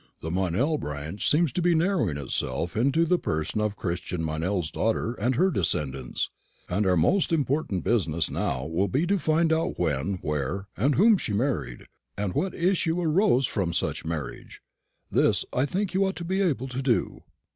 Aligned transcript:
The 0.21 0.31
Meynell 0.31 0.79
branch 0.79 1.29
seems 1.29 1.51
to 1.51 1.61
be 1.61 1.75
narrowing 1.75 2.17
itself 2.17 2.75
into 2.75 3.05
the 3.05 3.19
person 3.19 3.61
of 3.61 3.75
Christian 3.75 4.23
Meynell's 4.25 4.71
daughter 4.71 5.13
and 5.13 5.35
her 5.35 5.51
descendants, 5.51 6.31
and 6.67 6.87
our 6.87 6.97
most 6.97 7.31
important 7.31 7.83
business 7.83 8.27
now 8.27 8.65
will 8.65 8.87
be 8.87 9.05
to 9.05 9.19
find 9.19 9.53
out 9.53 9.77
when, 9.77 10.15
where, 10.23 10.65
and 10.75 10.95
whom 10.95 11.19
she 11.19 11.33
married, 11.33 11.85
and 12.17 12.33
what 12.33 12.55
issue 12.55 12.99
arose 12.99 13.45
from 13.45 13.73
such 13.73 14.03
marriage. 14.03 14.63
This 15.11 15.45
I 15.53 15.67
think 15.67 15.93
you 15.93 16.03
ought 16.03 16.15
to 16.15 16.25
be 16.25 16.41
able 16.41 16.67
to 16.69 16.81
do." 16.81 17.21